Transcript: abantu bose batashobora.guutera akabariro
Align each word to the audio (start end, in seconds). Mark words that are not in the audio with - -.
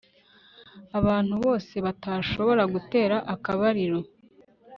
abantu 0.99 1.33
bose 1.43 1.73
batashobora.guutera 1.85 3.17
akabariro 3.33 3.99